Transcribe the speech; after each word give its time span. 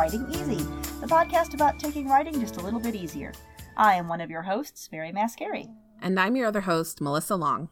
Writing 0.00 0.26
Easy, 0.30 0.56
the 1.02 1.06
podcast 1.06 1.52
about 1.52 1.78
taking 1.78 2.08
writing 2.08 2.40
just 2.40 2.56
a 2.56 2.62
little 2.62 2.80
bit 2.80 2.94
easier. 2.94 3.34
I 3.76 3.96
am 3.96 4.08
one 4.08 4.22
of 4.22 4.30
your 4.30 4.40
hosts, 4.40 4.88
Mary 4.90 5.12
Mascari. 5.12 5.70
And 6.00 6.18
I'm 6.18 6.36
your 6.36 6.46
other 6.46 6.62
host, 6.62 7.02
Melissa 7.02 7.36
Long. 7.36 7.68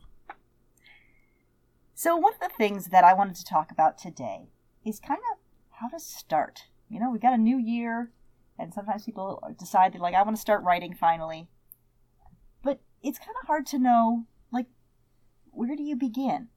So, 1.94 2.16
one 2.16 2.34
of 2.34 2.40
the 2.40 2.54
things 2.54 2.88
that 2.88 3.02
I 3.02 3.14
wanted 3.14 3.36
to 3.36 3.46
talk 3.46 3.70
about 3.70 3.96
today 3.96 4.50
is 4.84 5.00
kind 5.00 5.20
of 5.32 5.38
how 5.80 5.88
to 5.88 5.98
start. 5.98 6.64
You 6.90 7.00
know, 7.00 7.10
we've 7.10 7.22
got 7.22 7.32
a 7.32 7.38
new 7.38 7.56
year, 7.56 8.10
and 8.58 8.74
sometimes 8.74 9.06
people 9.06 9.42
decide 9.58 9.94
they're 9.94 10.00
like, 10.02 10.14
I 10.14 10.20
want 10.20 10.36
to 10.36 10.40
start 10.42 10.62
writing 10.62 10.94
finally. 10.94 11.48
But 12.62 12.80
it's 13.02 13.18
kind 13.18 13.36
of 13.40 13.46
hard 13.46 13.64
to 13.68 13.78
know, 13.78 14.26
like, 14.52 14.66
where 15.50 15.74
do 15.74 15.82
you 15.82 15.96
begin? 15.96 16.48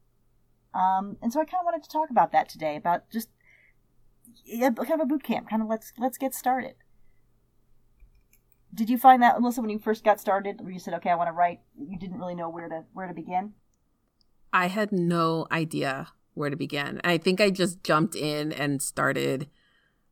Um, 0.74 1.16
and 1.22 1.32
so 1.32 1.40
I 1.40 1.46
kind 1.46 1.62
of 1.62 1.64
wanted 1.64 1.84
to 1.84 1.90
talk 1.90 2.10
about 2.10 2.30
that 2.32 2.50
today, 2.50 2.76
about 2.76 3.10
just 3.10 3.30
yeah, 4.44 4.70
kind 4.70 4.92
of 4.92 5.00
a 5.00 5.06
boot 5.06 5.22
camp. 5.22 5.48
Kind 5.48 5.62
of 5.62 5.68
let's 5.68 5.92
let's 5.98 6.18
get 6.18 6.34
started. 6.34 6.74
Did 8.74 8.88
you 8.88 8.96
find 8.96 9.22
that, 9.22 9.38
Melissa, 9.38 9.60
when 9.60 9.68
you 9.70 9.78
first 9.78 10.02
got 10.02 10.18
started, 10.18 10.60
where 10.60 10.72
you 10.72 10.78
said, 10.78 10.94
"Okay, 10.94 11.10
I 11.10 11.14
want 11.14 11.28
to 11.28 11.32
write," 11.32 11.60
you 11.78 11.98
didn't 11.98 12.18
really 12.18 12.34
know 12.34 12.48
where 12.48 12.68
to 12.68 12.84
where 12.92 13.06
to 13.06 13.14
begin? 13.14 13.54
I 14.52 14.66
had 14.66 14.92
no 14.92 15.46
idea 15.50 16.08
where 16.34 16.50
to 16.50 16.56
begin. 16.56 17.00
I 17.04 17.18
think 17.18 17.40
I 17.40 17.50
just 17.50 17.82
jumped 17.82 18.14
in 18.14 18.52
and 18.52 18.82
started 18.82 19.48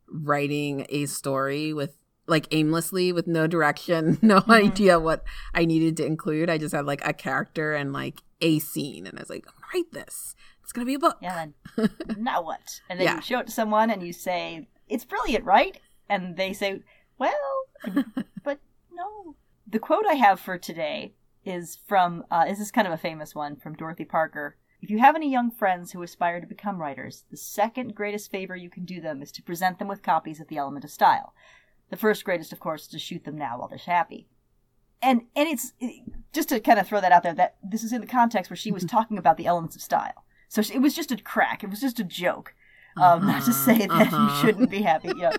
writing 0.06 0.87
a 0.88 1.07
story 1.07 1.73
with 1.73 1.96
like 2.27 2.46
aimlessly 2.52 3.12
with 3.12 3.27
no 3.27 3.46
direction, 3.46 4.18
no 4.23 4.41
mm-hmm. 4.41 4.51
idea 4.51 4.98
what 4.98 5.24
I 5.55 5.65
needed 5.65 5.96
to 5.98 6.07
include. 6.07 6.48
I 6.48 6.59
just 6.59 6.74
had 6.74 6.87
like 6.87 7.07
a 7.07 7.12
character 7.12 7.74
and 7.74 7.93
like 7.93 8.23
a 8.40 8.59
scene 8.59 9.07
and 9.07 9.18
I 9.18 9.23
was 9.23 9.30
like, 9.30 9.46
write 9.74 9.93
this. 9.93 10.34
It's 10.71 10.76
gonna 10.76 10.87
be 10.87 10.95
a 10.95 11.01
book. 11.01 11.16
Yeah, 11.21 11.46
then 11.76 11.90
now 12.16 12.43
what? 12.43 12.80
And 12.88 13.01
then 13.01 13.04
yeah. 13.09 13.16
you 13.16 13.23
show 13.23 13.40
it 13.40 13.46
to 13.49 13.52
someone 13.52 13.90
and 13.90 14.04
you 14.04 14.13
say, 14.13 14.68
It's 14.88 15.04
brilliant, 15.04 15.45
right? 15.45 15.77
And 16.09 16.37
they 16.37 16.52
say, 16.52 16.82
Well 17.18 17.32
but 18.45 18.60
no. 18.93 19.35
The 19.66 19.80
quote 19.80 20.07
I 20.09 20.15
have 20.15 20.38
for 20.38 20.59
today 20.59 21.15
is 21.45 21.80
from 21.88 22.23
uh, 22.30 22.45
this 22.45 22.60
is 22.60 22.71
kind 22.71 22.87
of 22.87 22.93
a 22.93 22.99
famous 22.99 23.35
one 23.35 23.57
from 23.57 23.74
Dorothy 23.74 24.04
Parker. 24.04 24.59
If 24.80 24.90
you 24.90 25.01
have 25.01 25.16
any 25.16 25.29
young 25.29 25.51
friends 25.51 25.90
who 25.90 26.04
aspire 26.04 26.40
to 26.40 26.46
become 26.46 26.80
writers, 26.80 27.24
the 27.32 27.37
second 27.37 27.96
greatest 27.96 28.30
favor 28.30 28.55
you 28.55 28.71
can 28.71 28.84
do 28.84 29.01
them 29.01 29.23
is 29.23 29.32
to 29.32 29.43
present 29.43 29.80
them 29.80 29.88
with 29.88 30.05
copies 30.05 30.38
of 30.38 30.46
The 30.46 30.59
Element 30.59 30.84
of 30.84 30.93
Style. 30.93 31.34
The 31.90 31.96
first 31.96 32.24
greatest, 32.24 32.52
of 32.52 32.60
course, 32.60 32.82
is 32.82 32.88
to 32.90 33.01
shoot 33.01 33.24
them 33.24 33.37
now 33.37 33.59
while 33.59 33.66
they're 33.66 33.79
happy. 33.79 34.29
And 35.02 35.23
and 35.34 35.49
it's 35.49 35.73
just 36.32 36.51
to 36.51 36.60
kind 36.60 36.79
of 36.79 36.87
throw 36.87 37.01
that 37.01 37.10
out 37.10 37.24
there 37.24 37.34
that 37.34 37.57
this 37.60 37.82
is 37.82 37.93
in 37.93 38.02
the 38.02 38.07
context 38.07 38.52
where 38.52 38.57
she 38.57 38.71
was 38.71 38.84
talking 38.88 39.18
about 39.18 39.37
the 39.37 39.46
elements 39.46 39.74
of 39.74 39.82
style. 39.82 40.24
So 40.51 40.62
it 40.62 40.82
was 40.82 40.96
just 40.96 41.12
a 41.12 41.16
crack. 41.16 41.62
It 41.62 41.70
was 41.70 41.80
just 41.80 42.01
a 42.01 42.04
joke. 42.04 42.54
Um, 42.96 43.04
uh-huh, 43.04 43.26
not 43.26 43.45
to 43.45 43.52
say 43.52 43.87
that 43.87 43.90
uh-huh. 43.90 44.29
you 44.29 44.40
shouldn't 44.40 44.68
be 44.68 44.82
happy. 44.82 45.12
Yeah. 45.16 45.37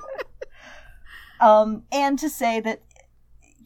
um, 1.42 1.84
and 1.92 2.18
to 2.18 2.30
say 2.30 2.62
that 2.62 2.82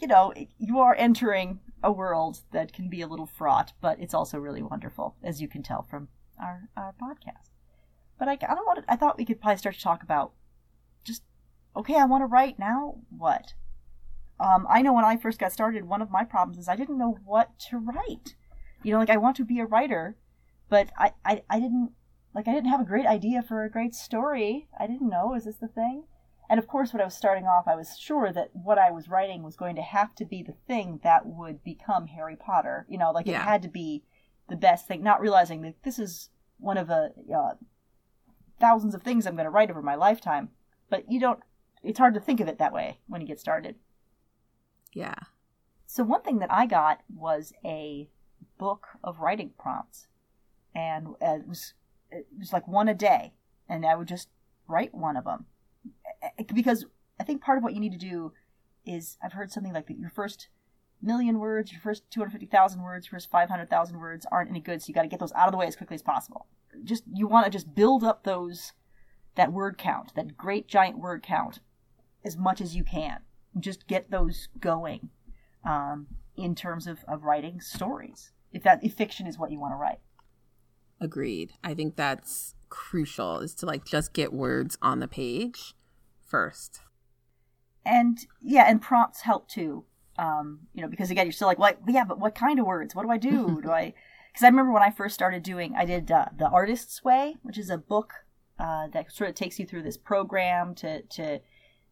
you 0.01 0.07
know 0.07 0.33
you 0.57 0.79
are 0.79 0.95
entering 0.95 1.59
a 1.83 1.91
world 1.91 2.39
that 2.51 2.73
can 2.73 2.89
be 2.89 3.01
a 3.01 3.07
little 3.07 3.27
fraught, 3.27 3.73
but 3.79 3.99
it's 3.99 4.15
also 4.15 4.39
really 4.39 4.63
wonderful, 4.63 5.15
as 5.23 5.39
you 5.39 5.47
can 5.47 5.61
tell 5.61 5.83
from 5.83 6.07
our, 6.41 6.67
our 6.75 6.95
podcast. 6.99 7.51
But 8.17 8.27
I, 8.27 8.31
I 8.31 8.55
don't 8.55 8.65
want 8.65 8.79
to, 8.79 8.91
I 8.91 8.95
thought 8.95 9.19
we 9.19 9.25
could 9.25 9.39
probably 9.39 9.57
start 9.57 9.75
to 9.75 9.81
talk 9.81 10.01
about 10.01 10.31
just, 11.03 11.21
okay, 11.75 11.95
I 11.95 12.05
want 12.05 12.23
to 12.23 12.27
write 12.27 12.57
now, 12.57 12.95
what? 13.15 13.53
Um, 14.39 14.65
I 14.67 14.81
know 14.81 14.93
when 14.93 15.05
I 15.05 15.15
first 15.15 15.37
got 15.37 15.53
started, 15.53 15.85
one 15.85 16.01
of 16.01 16.09
my 16.09 16.23
problems 16.23 16.57
is 16.57 16.67
I 16.67 16.75
didn't 16.75 16.97
know 16.97 17.19
what 17.23 17.59
to 17.69 17.77
write. 17.77 18.33
You 18.81 18.93
know, 18.93 18.99
like 18.99 19.11
I 19.11 19.17
want 19.17 19.37
to 19.37 19.45
be 19.45 19.59
a 19.59 19.65
writer, 19.65 20.17
but 20.69 20.89
I, 20.97 21.13
I, 21.23 21.43
I 21.49 21.59
didn't, 21.59 21.91
like 22.33 22.47
I 22.47 22.53
didn't 22.53 22.69
have 22.69 22.81
a 22.81 22.85
great 22.85 23.05
idea 23.05 23.41
for 23.41 23.63
a 23.63 23.69
great 23.69 23.95
story. 23.95 24.67
I 24.79 24.87
didn't 24.87 25.09
know, 25.09 25.33
is 25.33 25.45
this 25.45 25.57
the 25.57 25.67
thing? 25.67 26.03
And 26.49 26.59
of 26.59 26.67
course, 26.67 26.93
when 26.93 27.01
I 27.01 27.05
was 27.05 27.15
starting 27.15 27.45
off, 27.45 27.67
I 27.67 27.75
was 27.75 27.97
sure 27.97 28.31
that 28.31 28.51
what 28.53 28.77
I 28.77 28.91
was 28.91 29.09
writing 29.09 29.41
was 29.41 29.55
going 29.55 29.75
to 29.77 29.81
have 29.81 30.13
to 30.15 30.25
be 30.25 30.43
the 30.43 30.55
thing 30.67 30.99
that 31.03 31.25
would 31.25 31.63
become 31.63 32.07
Harry 32.07 32.35
Potter. 32.35 32.85
You 32.87 32.97
know, 32.97 33.11
like 33.11 33.25
yeah. 33.25 33.41
it 33.41 33.43
had 33.43 33.61
to 33.63 33.67
be 33.67 34.03
the 34.47 34.55
best 34.55 34.87
thing, 34.87 35.01
not 35.01 35.21
realizing 35.21 35.61
that 35.63 35.81
this 35.83 35.97
is 35.97 36.29
one 36.59 36.77
of 36.77 36.89
a 36.89 37.11
uh, 37.35 37.53
thousands 38.59 38.93
of 38.93 39.01
things 39.01 39.25
I'm 39.25 39.35
going 39.35 39.45
to 39.45 39.51
write 39.51 39.71
over 39.71 39.81
my 39.81 39.95
lifetime. 39.95 40.49
But 40.89 41.11
you 41.11 41.19
don't, 41.19 41.39
it's 41.83 41.99
hard 41.99 42.13
to 42.13 42.19
think 42.19 42.39
of 42.39 42.47
it 42.47 42.59
that 42.59 42.73
way 42.73 42.99
when 43.07 43.21
you 43.21 43.27
get 43.27 43.39
started. 43.39 43.75
Yeah. 44.93 45.15
So, 45.87 46.03
one 46.03 46.21
thing 46.21 46.39
that 46.39 46.51
I 46.51 46.65
got 46.65 47.01
was 47.13 47.53
a 47.63 48.09
book 48.57 48.87
of 49.03 49.19
writing 49.19 49.51
prompts. 49.57 50.07
And 50.75 51.15
it 51.21 51.47
was, 51.47 51.73
it 52.11 52.27
was 52.37 52.53
like 52.53 52.67
one 52.67 52.89
a 52.89 52.93
day. 52.93 53.33
And 53.67 53.85
I 53.85 53.95
would 53.95 54.07
just 54.07 54.29
write 54.67 54.93
one 54.93 55.17
of 55.17 55.23
them 55.23 55.45
because 56.53 56.85
I 57.19 57.23
think 57.23 57.41
part 57.41 57.57
of 57.57 57.63
what 57.63 57.73
you 57.73 57.79
need 57.79 57.93
to 57.93 57.97
do 57.97 58.33
is 58.85 59.17
I've 59.23 59.33
heard 59.33 59.51
something 59.51 59.73
like 59.73 59.87
that 59.87 59.97
your 59.97 60.09
first 60.09 60.49
million 61.01 61.39
words, 61.39 61.71
your 61.71 61.81
first 61.81 62.09
250,000 62.11 62.81
words, 62.81 63.07
your 63.07 63.17
first 63.17 63.29
500,000 63.29 63.99
words 63.99 64.25
aren't 64.31 64.49
any 64.49 64.59
good, 64.59 64.81
so 64.81 64.87
you 64.87 64.93
got 64.93 65.03
to 65.03 65.07
get 65.07 65.19
those 65.19 65.33
out 65.33 65.47
of 65.47 65.51
the 65.51 65.57
way 65.57 65.67
as 65.67 65.75
quickly 65.75 65.95
as 65.95 66.01
possible. 66.01 66.47
Just 66.83 67.03
you 67.11 67.27
want 67.27 67.45
to 67.45 67.51
just 67.51 67.73
build 67.73 68.03
up 68.03 68.23
those 68.23 68.73
that 69.35 69.53
word 69.53 69.77
count, 69.77 70.13
that 70.15 70.37
great 70.37 70.67
giant 70.67 70.97
word 70.97 71.23
count 71.23 71.59
as 72.23 72.37
much 72.37 72.61
as 72.61 72.75
you 72.75 72.83
can. 72.83 73.19
Just 73.59 73.87
get 73.87 74.11
those 74.11 74.49
going 74.59 75.09
um, 75.63 76.07
in 76.35 76.55
terms 76.55 76.87
of, 76.87 76.99
of 77.07 77.23
writing 77.23 77.61
stories. 77.61 78.31
If 78.51 78.63
that 78.63 78.83
if 78.83 78.93
fiction 78.93 79.27
is 79.27 79.37
what 79.37 79.51
you 79.51 79.59
want 79.59 79.73
to 79.73 79.77
write. 79.77 79.99
Agreed. 80.99 81.53
I 81.63 81.73
think 81.73 81.95
that's 81.95 82.55
crucial 82.69 83.39
is 83.39 83.53
to 83.55 83.65
like 83.65 83.85
just 83.85 84.13
get 84.13 84.33
words 84.33 84.77
on 84.81 84.99
the 84.99 85.07
page 85.07 85.75
first. 86.25 86.81
And 87.85 88.25
yeah, 88.41 88.65
and 88.67 88.81
prompts 88.81 89.21
help 89.21 89.47
too. 89.47 89.85
Um, 90.17 90.61
you 90.73 90.81
know, 90.81 90.87
because 90.87 91.11
again, 91.11 91.25
you're 91.25 91.33
still 91.33 91.47
like, 91.47 91.59
well, 91.59 91.75
yeah, 91.87 92.05
but 92.05 92.19
what 92.19 92.35
kind 92.35 92.59
of 92.59 92.65
words? 92.65 92.95
What 92.95 93.03
do 93.03 93.11
I 93.11 93.17
do? 93.17 93.61
do 93.63 93.71
I? 93.71 93.93
Because 94.31 94.43
I 94.43 94.47
remember 94.47 94.71
when 94.71 94.83
I 94.83 94.89
first 94.89 95.15
started 95.15 95.43
doing, 95.43 95.75
I 95.77 95.85
did 95.85 96.11
uh, 96.11 96.25
the 96.37 96.47
Artist's 96.47 97.03
Way, 97.03 97.37
which 97.43 97.57
is 97.57 97.69
a 97.69 97.77
book 97.77 98.13
uh, 98.59 98.87
that 98.93 99.11
sort 99.11 99.29
of 99.29 99.35
takes 99.35 99.59
you 99.59 99.65
through 99.65 99.83
this 99.83 99.97
program 99.97 100.75
to 100.75 101.01
to 101.03 101.39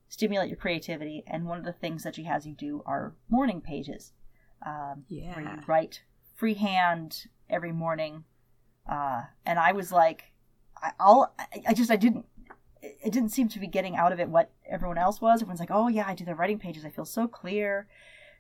stimulate 0.10 0.50
your 0.50 0.58
creativity. 0.58 1.24
And 1.28 1.46
one 1.46 1.58
of 1.58 1.66
the 1.66 1.74
things 1.74 2.04
that 2.04 2.16
she 2.16 2.24
has 2.24 2.46
you 2.46 2.54
do 2.54 2.84
are 2.86 3.14
morning 3.30 3.62
pages, 3.62 4.14
um, 4.66 5.06
yeah. 5.08 5.36
where 5.36 5.42
you 5.42 5.62
write 5.68 6.04
freehand 6.36 7.28
every 7.50 7.72
morning. 7.72 8.24
Uh, 8.90 9.24
and 9.46 9.60
I 9.60 9.72
was 9.72 9.92
like, 9.92 10.32
I, 10.82 10.92
I'll, 11.00 11.34
I 11.68 11.74
just, 11.74 11.92
I 11.92 11.96
didn't 11.96 12.26
it 12.84 13.12
didn't 13.12 13.30
seem 13.30 13.48
to 13.50 13.60
be 13.60 13.68
getting 13.68 13.96
out 13.96 14.12
of 14.12 14.20
it 14.20 14.30
what 14.30 14.52
everyone 14.70 14.98
else 14.98 15.22
was. 15.22 15.42
Everyone's 15.42 15.60
like, 15.60 15.72
oh 15.72 15.88
yeah, 15.88 16.06
I 16.08 16.16
do 16.16 16.26
the 16.26 16.36
writing 16.36 16.60
pages. 16.60 16.86
I 16.86 16.90
feel 16.90 17.06
so 17.06 17.28
clear. 17.28 17.88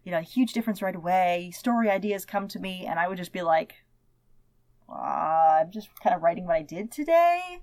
You 0.04 0.12
know, 0.12 0.20
huge 0.20 0.54
difference 0.54 0.82
right 0.82 0.96
away. 0.96 1.52
Story 1.56 1.90
ideas 1.90 2.26
come 2.26 2.48
to 2.50 2.60
me, 2.60 2.86
and 2.86 3.00
I 3.00 3.08
would 3.08 3.18
just 3.18 3.32
be 3.32 3.42
like, 3.42 3.76
uh, 4.90 5.62
I'm 5.62 5.72
just 5.72 5.88
kind 6.02 6.16
of 6.16 6.22
writing 6.22 6.46
what 6.46 6.58
I 6.58 6.62
did 6.62 6.92
today. 6.92 7.62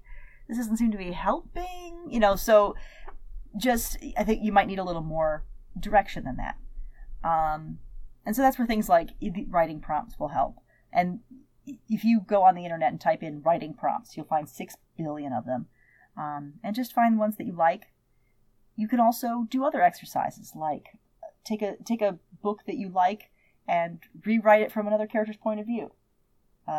This 0.48 0.56
doesn't 0.56 0.78
seem 0.78 0.90
to 0.92 0.98
be 0.98 1.12
helping. 1.12 2.06
You 2.08 2.20
know, 2.20 2.34
so 2.34 2.74
just 3.56 3.98
I 4.16 4.24
think 4.24 4.42
you 4.42 4.52
might 4.52 4.66
need 4.66 4.78
a 4.78 4.84
little 4.84 5.02
more 5.02 5.44
direction 5.78 6.24
than 6.24 6.36
that. 6.36 6.56
Um, 7.22 7.78
and 8.24 8.34
so 8.34 8.40
that's 8.40 8.58
where 8.58 8.66
things 8.66 8.88
like 8.88 9.10
writing 9.48 9.80
prompts 9.80 10.18
will 10.18 10.28
help. 10.28 10.56
And 10.92 11.20
if 11.66 12.04
you 12.04 12.20
go 12.20 12.42
on 12.42 12.54
the 12.54 12.64
internet 12.64 12.90
and 12.90 13.00
type 13.00 13.22
in 13.22 13.42
writing 13.42 13.74
prompts, 13.74 14.16
you'll 14.16 14.26
find 14.26 14.48
six 14.48 14.76
billion 14.96 15.32
of 15.32 15.46
them 15.46 15.66
um, 16.16 16.54
and 16.62 16.74
just 16.74 16.92
find 16.92 17.18
ones 17.18 17.36
that 17.36 17.46
you 17.46 17.52
like. 17.52 17.92
You 18.76 18.88
can 18.88 19.00
also 19.00 19.46
do 19.48 19.64
other 19.64 19.82
exercises 19.82 20.52
like 20.54 20.98
take 21.44 21.62
a 21.62 21.76
take 21.84 22.02
a 22.02 22.18
book 22.42 22.60
that 22.66 22.76
you 22.76 22.88
like 22.88 23.30
and 23.68 24.00
rewrite 24.24 24.62
it 24.62 24.72
from 24.72 24.86
another 24.86 25.06
character's 25.06 25.36
point 25.36 25.60
of 25.60 25.66
view. 25.66 25.92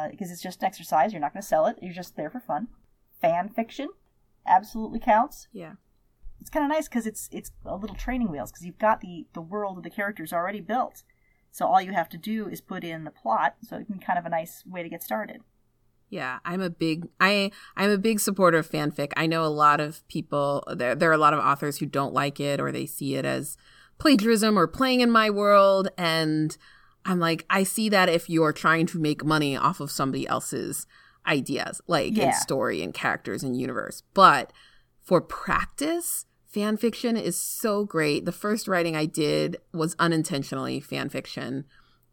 Because 0.09 0.29
uh, 0.29 0.33
it's 0.33 0.41
just 0.41 0.61
an 0.61 0.67
exercise, 0.67 1.11
you're 1.11 1.21
not 1.21 1.33
going 1.33 1.41
to 1.41 1.47
sell 1.47 1.65
it. 1.65 1.77
You're 1.81 1.93
just 1.93 2.15
there 2.15 2.29
for 2.29 2.39
fun. 2.39 2.67
Fan 3.19 3.49
fiction 3.49 3.89
absolutely 4.47 4.99
counts. 4.99 5.47
Yeah, 5.51 5.73
it's 6.39 6.49
kind 6.49 6.65
of 6.65 6.69
nice 6.69 6.87
because 6.87 7.05
it's 7.05 7.29
it's 7.31 7.51
a 7.65 7.75
little 7.75 7.95
training 7.95 8.31
wheels 8.31 8.51
because 8.51 8.65
you've 8.65 8.79
got 8.79 9.01
the 9.01 9.27
the 9.33 9.41
world 9.41 9.77
of 9.77 9.83
the 9.83 9.89
characters 9.89 10.33
already 10.33 10.61
built. 10.61 11.03
So 11.51 11.67
all 11.67 11.81
you 11.81 11.91
have 11.91 12.09
to 12.09 12.17
do 12.17 12.47
is 12.47 12.61
put 12.61 12.83
in 12.83 13.03
the 13.03 13.11
plot. 13.11 13.55
So 13.61 13.77
it's 13.77 13.89
kind 14.05 14.17
of 14.17 14.25
a 14.25 14.29
nice 14.29 14.63
way 14.65 14.83
to 14.83 14.89
get 14.89 15.03
started. 15.03 15.41
Yeah, 16.09 16.39
I'm 16.43 16.61
a 16.61 16.69
big 16.69 17.07
I 17.19 17.51
I'm 17.77 17.89
a 17.89 17.97
big 17.97 18.19
supporter 18.19 18.57
of 18.57 18.69
fanfic. 18.69 19.11
I 19.15 19.27
know 19.27 19.45
a 19.45 19.47
lot 19.47 19.79
of 19.79 20.05
people 20.09 20.63
there 20.75 20.93
there 20.93 21.09
are 21.09 21.13
a 21.13 21.17
lot 21.17 21.33
of 21.33 21.39
authors 21.39 21.77
who 21.77 21.85
don't 21.85 22.13
like 22.13 22.39
it 22.39 22.59
or 22.59 22.71
they 22.71 22.85
see 22.85 23.15
it 23.15 23.25
as 23.25 23.57
plagiarism 23.97 24.57
or 24.57 24.67
playing 24.67 24.99
in 24.99 25.09
my 25.09 25.29
world 25.29 25.89
and 25.97 26.57
I'm 27.05 27.19
like 27.19 27.45
I 27.49 27.63
see 27.63 27.87
that 27.89 28.09
if 28.09 28.29
you're 28.29 28.51
trying 28.51 28.87
to 28.87 28.99
make 28.99 29.23
money 29.23 29.55
off 29.55 29.79
of 29.79 29.89
somebody 29.89 30.27
else's 30.27 30.85
ideas 31.25 31.81
like 31.87 32.17
yeah. 32.17 32.31
story 32.31 32.81
and 32.81 32.93
characters 32.93 33.41
and 33.41 33.59
universe. 33.59 34.03
But 34.13 34.51
for 34.99 35.21
practice, 35.21 36.25
fan 36.51 36.77
fiction 36.77 37.17
is 37.17 37.37
so 37.37 37.85
great. 37.85 38.25
The 38.25 38.31
first 38.31 38.67
writing 38.67 38.95
I 38.95 39.05
did 39.05 39.57
was 39.73 39.95
unintentionally 39.99 40.79
fan 40.79 41.09
fiction 41.09 41.65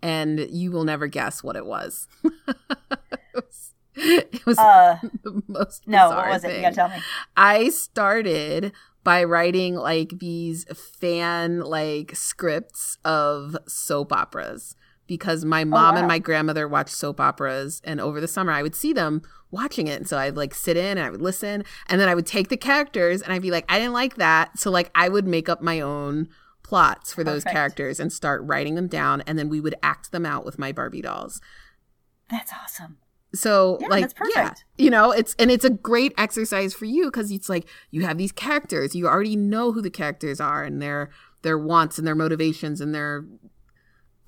and 0.03 0.41
you 0.51 0.71
will 0.71 0.85
never 0.85 1.07
guess 1.07 1.43
what 1.43 1.57
it 1.57 1.67
was. 1.67 2.07
it 2.25 3.21
was 3.35 3.75
it 3.95 4.47
was 4.47 4.59
uh, 4.59 4.99
the 5.25 5.43
most 5.49 5.87
no. 5.89 6.11
What 6.11 6.29
was 6.29 6.45
it? 6.45 6.57
You 6.57 6.63
gotta 6.63 6.75
tell 6.75 6.89
me. 6.89 6.97
I 7.37 7.71
started 7.71 8.73
by 9.03 9.25
writing 9.25 9.75
like 9.75 10.19
these 10.19 10.65
fan 11.01 11.61
like 11.61 12.15
scripts 12.15 12.99
of 13.05 13.57
soap 13.67 14.13
operas 14.13 14.77
because 15.09 15.45
my 15.45 15.65
mom 15.65 15.79
oh, 15.79 15.93
wow. 15.95 15.99
and 15.99 16.07
my 16.07 16.19
grandmother 16.21 16.69
watched 16.69 16.95
soap 16.95 17.21
operas 17.21 17.83
and 17.85 18.01
over 18.01 18.21
the 18.21 18.29
summer 18.29 18.53
I 18.53 18.63
would 18.63 18.77
see 18.77 18.93
them 18.93 19.23
watching 19.51 19.89
it. 19.89 19.99
And 19.99 20.09
so 20.09 20.19
I'd 20.19 20.37
like 20.37 20.55
sit 20.55 20.77
in 20.77 20.99
and 20.99 21.01
I 21.01 21.11
would 21.11 21.23
listen 21.23 21.65
and 21.89 22.01
then 22.01 22.09
I 22.09 22.15
would 22.15 22.27
take 22.27 22.49
the 22.49 22.57
characters 22.57 23.23
and 23.23 23.33
I'd 23.33 23.43
be 23.43 23.51
like, 23.51 23.65
I 23.69 23.79
didn't 23.79 23.95
like 23.95 24.17
that. 24.17 24.59
So 24.59 24.71
like 24.71 24.91
I 24.95 25.09
would 25.09 25.27
make 25.27 25.49
up 25.49 25.63
my 25.63 25.81
own 25.81 26.29
plots 26.63 27.13
for 27.13 27.25
those 27.25 27.45
characters 27.45 27.99
and 27.99 28.13
start 28.13 28.43
writing 28.45 28.75
them 28.75 28.89
down 28.89 29.23
and 29.23 29.39
then 29.39 29.49
we 29.49 29.61
would 29.61 29.75
act 29.83 30.13
them 30.13 30.27
out 30.27 30.45
with 30.45 30.59
my 30.59 30.71
Barbie 30.71 31.03
dolls. 31.03 31.41
That's 32.31 32.53
awesome. 32.53 32.99
So 33.35 33.79
yeah, 33.81 33.89
like 33.89 34.11
yeah, 34.35 34.55
you 34.79 34.91
know, 34.91 35.13
it's 35.13 35.35
and 35.39 35.51
it's 35.51 35.65
a 35.65 35.71
great 35.71 36.15
exercise 36.17 36.73
for 36.73 36.87
you 36.87 37.07
because 37.07 37.31
it's 37.31 37.49
like 37.49 37.69
you 37.91 38.03
have 38.03 38.17
these 38.17 38.33
characters, 38.33 38.95
you 38.95 39.07
already 39.07 39.37
know 39.37 39.73
who 39.73 39.83
the 39.83 39.91
characters 39.91 40.41
are 40.41 40.65
and 40.65 40.81
their 40.81 41.11
their 41.43 41.59
wants 41.59 41.99
and 41.99 42.07
their 42.07 42.15
motivations 42.15 42.81
and 42.81 42.95
their 42.95 43.27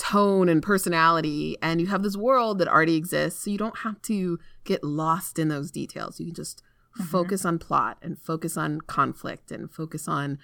tone 0.01 0.49
and 0.49 0.63
personality 0.63 1.59
and 1.61 1.79
you 1.79 1.87
have 1.87 2.03
this 2.03 2.17
world 2.17 2.59
that 2.59 2.67
already 2.67 2.97
exists 2.97 3.45
so 3.45 3.51
you 3.51 3.59
don't 3.59 3.81
have 3.81 4.01
to 4.01 4.39
get 4.65 4.83
lost 4.83 5.39
in 5.39 5.49
those 5.49 5.71
details. 5.71 6.19
You 6.19 6.27
can 6.27 6.35
just 6.35 6.63
mm-hmm. 6.99 7.05
focus 7.05 7.45
on 7.45 7.59
plot 7.59 7.99
and 8.01 8.19
focus 8.19 8.57
on 8.57 8.81
conflict 8.81 9.53
and 9.53 9.71
focus 9.71 10.09
on 10.09 10.39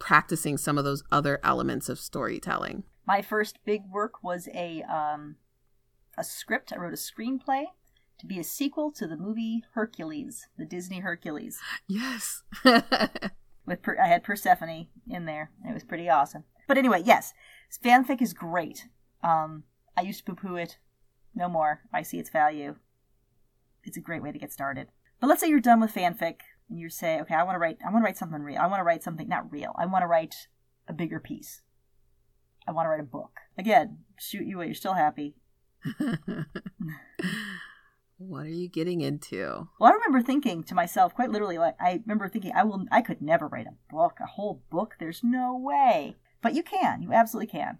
practicing 0.00 0.58
some 0.58 0.76
of 0.76 0.84
those 0.84 1.04
other 1.12 1.38
elements 1.44 1.88
of 1.88 2.00
storytelling. 2.00 2.82
My 3.06 3.22
first 3.22 3.60
big 3.64 3.82
work 3.88 4.24
was 4.24 4.48
a 4.52 4.82
um 4.82 5.36
a 6.18 6.24
script. 6.24 6.72
I 6.72 6.78
wrote 6.78 6.92
a 6.92 6.96
screenplay 6.96 7.66
to 8.18 8.26
be 8.26 8.40
a 8.40 8.44
sequel 8.44 8.90
to 8.90 9.06
the 9.06 9.16
movie 9.16 9.62
hercules 9.74 10.48
the 10.58 10.64
disney 10.64 10.98
hercules. 10.98 11.60
Yes. 11.86 12.42
With 13.64 13.80
per- 13.80 14.00
i 14.02 14.08
had 14.08 14.24
persephone 14.24 14.88
in 15.08 15.24
there 15.24 15.52
it 15.64 15.72
was 15.72 15.84
pretty 15.84 16.08
awesome. 16.08 16.42
But 16.66 16.78
anyway 16.78 17.02
yes 17.04 17.32
Fanfic 17.76 18.22
is 18.22 18.32
great. 18.32 18.88
Um, 19.22 19.64
I 19.96 20.02
used 20.02 20.24
to 20.24 20.34
poo 20.34 20.48
poo 20.48 20.56
it. 20.56 20.78
No 21.34 21.48
more. 21.48 21.82
I 21.92 22.02
see 22.02 22.18
its 22.18 22.30
value. 22.30 22.76
It's 23.84 23.96
a 23.96 24.00
great 24.00 24.22
way 24.22 24.32
to 24.32 24.38
get 24.38 24.52
started. 24.52 24.88
But 25.20 25.28
let's 25.28 25.40
say 25.40 25.48
you're 25.48 25.60
done 25.60 25.80
with 25.80 25.94
fanfic 25.94 26.40
and 26.68 26.78
you 26.78 26.88
say, 26.88 27.20
okay, 27.20 27.34
I 27.34 27.42
want 27.42 27.56
to 27.56 27.60
write. 27.60 27.78
I 27.86 27.90
want 27.90 28.02
to 28.02 28.04
write 28.04 28.16
something 28.16 28.42
real. 28.42 28.60
I 28.60 28.66
want 28.66 28.80
to 28.80 28.84
write 28.84 29.02
something 29.02 29.28
not 29.28 29.50
real. 29.50 29.74
I 29.76 29.86
want 29.86 30.02
to 30.02 30.06
write 30.06 30.34
a 30.86 30.92
bigger 30.92 31.20
piece. 31.20 31.62
I 32.66 32.72
want 32.72 32.86
to 32.86 32.90
write 32.90 33.00
a 33.00 33.04
book. 33.04 33.40
Again, 33.56 33.98
shoot 34.18 34.46
you 34.46 34.56
away. 34.56 34.66
You're 34.66 34.74
still 34.74 34.94
happy. 34.94 35.36
what 38.18 38.44
are 38.44 38.48
you 38.48 38.68
getting 38.68 39.00
into? 39.00 39.68
Well, 39.80 39.90
I 39.90 39.94
remember 39.94 40.20
thinking 40.22 40.62
to 40.64 40.74
myself, 40.74 41.14
quite 41.14 41.30
literally, 41.30 41.58
like 41.58 41.76
I 41.80 42.00
remember 42.04 42.28
thinking, 42.28 42.52
I 42.54 42.64
will, 42.64 42.84
I 42.92 43.00
could 43.00 43.22
never 43.22 43.46
write 43.46 43.66
a 43.66 43.76
book, 43.90 44.18
a 44.20 44.26
whole 44.26 44.62
book. 44.70 44.96
There's 44.98 45.22
no 45.24 45.56
way. 45.56 46.16
But 46.42 46.54
you 46.54 46.62
can. 46.62 47.02
You 47.02 47.12
absolutely 47.12 47.50
can. 47.50 47.78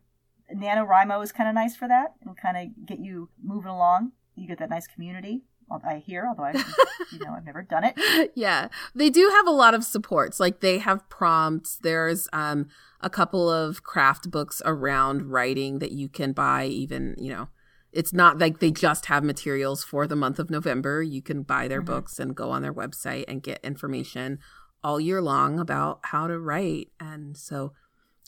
NaNoWriMo 0.55 1.23
is 1.23 1.33
kind 1.33 1.49
of 1.49 1.55
nice 1.55 1.77
for 1.77 1.89
that 1.89 2.15
and 2.25 2.37
kind 2.37 2.57
of 2.57 2.87
get 2.87 2.99
you 2.99 3.29
moving 3.43 3.71
along. 3.71 4.13
You 4.35 4.49
get 4.49 4.59
that 4.59 4.71
nice 4.71 4.87
community. 4.87 5.43
I 5.85 5.97
hear, 5.99 6.27
although 6.27 6.45
I, 6.45 6.53
you 7.13 7.19
know, 7.19 7.35
I've 7.37 7.45
never 7.45 7.63
done 7.63 7.85
it. 7.85 8.33
Yeah, 8.35 8.69
they 8.95 9.11
do 9.11 9.31
have 9.37 9.47
a 9.47 9.53
lot 9.53 9.75
of 9.75 9.85
supports. 9.85 10.41
Like 10.41 10.61
they 10.61 10.79
have 10.79 11.09
prompts. 11.09 11.77
There's 11.77 12.29
um 12.33 12.69
a 13.01 13.11
couple 13.11 13.51
of 13.51 13.83
craft 13.83 14.31
books 14.31 14.63
around 14.65 15.31
writing 15.31 15.79
that 15.81 15.93
you 15.93 16.09
can 16.09 16.33
buy. 16.33 16.67
Even 16.67 17.15
you 17.19 17.31
know, 17.31 17.49
it's 17.93 18.13
not 18.13 18.39
like 18.39 18.61
they 18.61 18.71
just 18.71 19.07
have 19.07 19.25
materials 19.25 19.85
for 19.85 20.07
the 20.07 20.17
month 20.17 20.39
of 20.39 20.51
November. 20.51 21.03
You 21.03 21.23
can 21.23 21.43
buy 21.43 21.69
their 21.69 21.81
mm-hmm. 21.81 21.95
books 21.95 22.19
and 22.19 22.35
go 22.35 22.51
on 22.51 22.63
their 22.63 22.75
website 22.75 23.25
and 23.29 23.43
get 23.43 23.61
information 23.65 24.39
all 24.83 25.01
year 25.01 25.21
long 25.21 25.59
about 25.59 26.01
how 26.05 26.27
to 26.27 26.39
write. 26.39 26.89
And 27.01 27.37
so 27.37 27.73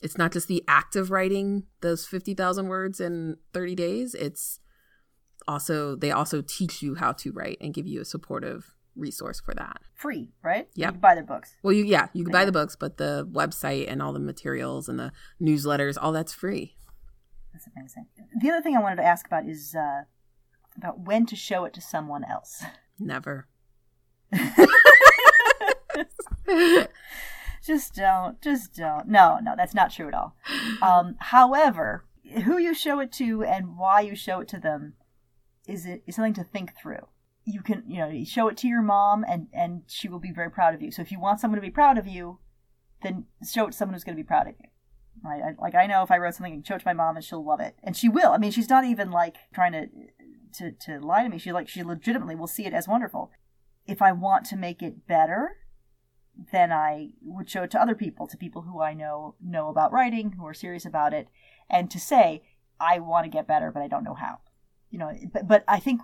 it's 0.02 0.16
not 0.16 0.32
just 0.32 0.48
the 0.48 0.64
act 0.66 0.96
of 0.96 1.10
writing 1.10 1.64
those 1.80 2.06
50,000 2.06 2.68
words 2.68 3.00
in 3.00 3.36
30 3.52 3.74
days. 3.74 4.14
It's 4.14 4.60
also, 5.46 5.94
they 5.94 6.10
also 6.10 6.42
teach 6.42 6.82
you 6.82 6.94
how 6.94 7.12
to 7.12 7.32
write 7.32 7.58
and 7.60 7.74
give 7.74 7.86
you 7.86 8.00
a 8.00 8.04
supportive 8.04 8.74
resource 8.96 9.40
for 9.40 9.54
that. 9.54 9.78
Free, 9.94 10.30
right? 10.42 10.68
Yeah. 10.74 10.86
You 10.86 10.92
can 10.92 11.00
buy 11.00 11.14
their 11.14 11.24
books. 11.24 11.56
Well, 11.62 11.72
you, 11.72 11.84
yeah, 11.84 12.08
you 12.14 12.24
can 12.24 12.32
buy 12.32 12.44
the 12.44 12.52
books, 12.52 12.76
but 12.76 12.96
the 12.96 13.28
website 13.30 13.90
and 13.90 14.00
all 14.00 14.12
the 14.12 14.20
materials 14.20 14.88
and 14.88 14.98
the 14.98 15.12
newsletters, 15.40 15.96
all 16.00 16.12
that's 16.12 16.32
free. 16.32 16.76
That's 17.52 17.66
amazing. 17.76 18.06
The 18.40 18.50
other 18.50 18.62
thing 18.62 18.76
I 18.76 18.80
wanted 18.80 18.96
to 18.96 19.04
ask 19.04 19.26
about 19.26 19.46
is 19.46 19.74
uh, 19.74 20.02
about 20.76 21.00
when 21.00 21.26
to 21.26 21.36
show 21.36 21.64
it 21.64 21.74
to 21.74 21.80
someone 21.80 22.24
else. 22.24 22.62
Never. 22.98 23.48
just 27.70 27.94
don't, 27.94 28.40
just 28.42 28.74
don't. 28.74 29.06
No, 29.06 29.38
no, 29.40 29.54
that's 29.56 29.74
not 29.74 29.92
true 29.92 30.08
at 30.08 30.14
all. 30.14 30.34
Um, 30.82 31.16
however, 31.20 32.04
who 32.44 32.58
you 32.58 32.74
show 32.74 32.98
it 33.00 33.12
to 33.12 33.44
and 33.44 33.78
why 33.78 34.00
you 34.00 34.16
show 34.16 34.40
it 34.40 34.48
to 34.48 34.58
them 34.58 34.94
is 35.68 35.86
it 35.86 36.02
is 36.06 36.16
something 36.16 36.34
to 36.34 36.44
think 36.44 36.76
through. 36.76 37.06
You 37.44 37.62
can, 37.62 37.84
you 37.86 37.98
know, 37.98 38.08
you 38.08 38.26
show 38.26 38.48
it 38.48 38.56
to 38.58 38.68
your 38.68 38.82
mom 38.82 39.24
and 39.26 39.46
and 39.52 39.82
she 39.86 40.08
will 40.08 40.18
be 40.18 40.32
very 40.32 40.50
proud 40.50 40.74
of 40.74 40.82
you. 40.82 40.90
So 40.90 41.02
if 41.02 41.12
you 41.12 41.20
want 41.20 41.40
someone 41.40 41.60
to 41.60 41.66
be 41.66 41.70
proud 41.70 41.96
of 41.96 42.06
you, 42.06 42.38
then 43.02 43.26
show 43.48 43.66
it 43.66 43.72
to 43.72 43.76
someone 43.76 43.94
who's 43.94 44.04
going 44.04 44.16
to 44.16 44.22
be 44.22 44.26
proud 44.26 44.48
of 44.48 44.54
you. 44.58 44.68
Right? 45.24 45.42
I, 45.42 45.62
like 45.62 45.74
I 45.74 45.86
know 45.86 46.02
if 46.02 46.10
I 46.10 46.18
wrote 46.18 46.34
something 46.34 46.54
and 46.54 46.66
show 46.66 46.74
it 46.74 46.80
to 46.80 46.86
my 46.86 46.92
mom 46.92 47.16
and 47.16 47.24
she'll 47.24 47.44
love 47.44 47.60
it, 47.60 47.76
and 47.82 47.96
she 47.96 48.08
will. 48.08 48.32
I 48.32 48.38
mean, 48.38 48.50
she's 48.50 48.68
not 48.68 48.84
even 48.84 49.10
like 49.10 49.36
trying 49.54 49.72
to 49.72 49.86
to 50.54 50.72
to 50.72 50.98
lie 50.98 51.22
to 51.22 51.28
me. 51.28 51.38
She 51.38 51.52
like 51.52 51.68
she 51.68 51.84
legitimately 51.84 52.34
will 52.34 52.46
see 52.48 52.66
it 52.66 52.74
as 52.74 52.88
wonderful. 52.88 53.30
If 53.86 54.02
I 54.02 54.12
want 54.12 54.44
to 54.46 54.56
make 54.56 54.82
it 54.82 55.06
better, 55.06 55.56
then 56.52 56.72
I 56.72 57.10
would 57.22 57.50
show 57.50 57.64
it 57.64 57.70
to 57.72 57.80
other 57.80 57.94
people, 57.94 58.26
to 58.26 58.36
people 58.36 58.62
who 58.62 58.80
I 58.80 58.94
know 58.94 59.34
know 59.42 59.68
about 59.68 59.92
writing, 59.92 60.32
who 60.32 60.46
are 60.46 60.54
serious 60.54 60.84
about 60.84 61.12
it, 61.12 61.28
and 61.68 61.90
to 61.90 62.00
say, 62.00 62.42
I 62.80 62.98
want 62.98 63.24
to 63.24 63.30
get 63.30 63.46
better, 63.46 63.70
but 63.70 63.82
I 63.82 63.88
don't 63.88 64.04
know 64.04 64.14
how. 64.14 64.38
You 64.90 64.98
know, 64.98 65.12
but, 65.32 65.46
but 65.46 65.64
I 65.68 65.78
think 65.78 66.00